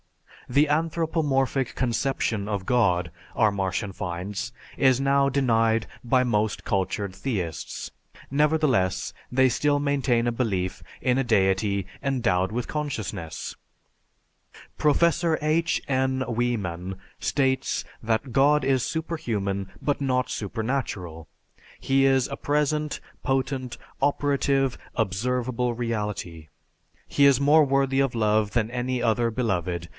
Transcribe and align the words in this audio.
The 0.49 0.67
anthropomorphic 0.67 1.75
conception 1.75 2.49
of 2.49 2.65
God, 2.65 3.09
our 3.37 3.51
Martian 3.51 3.93
finds, 3.93 4.51
is 4.75 4.99
now 4.99 5.29
denied 5.29 5.85
by 6.03 6.25
most 6.25 6.65
cultured 6.65 7.15
theists; 7.15 7.89
nevertheless, 8.29 9.13
they 9.31 9.47
still 9.47 9.79
maintain 9.79 10.27
a 10.27 10.31
belief 10.31 10.83
in 11.01 11.17
a 11.17 11.23
deity 11.23 11.85
endowed 12.03 12.51
with 12.51 12.67
consciousness. 12.67 13.55
Professor 14.77 15.37
H. 15.41 15.81
N. 15.87 16.25
Wieman 16.27 16.95
states 17.19 17.85
that, 18.03 18.33
"God 18.33 18.65
is 18.65 18.83
superhuman, 18.83 19.69
but 19.81 20.01
not 20.01 20.29
supernatural. 20.29 21.29
He 21.79 22.03
is 22.05 22.27
a 22.27 22.35
present, 22.35 22.99
potent, 23.23 23.77
operative, 24.01 24.77
observable 24.95 25.75
reality.... 25.75 26.49
He 27.07 27.25
is 27.25 27.39
more 27.39 27.63
worthy 27.63 28.01
of 28.01 28.15
love 28.15 28.51
than 28.51 28.69
any 28.71 29.01
other 29.01 29.29
beloved 29.31 29.87